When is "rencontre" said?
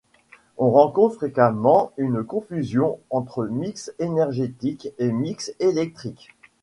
0.71-1.13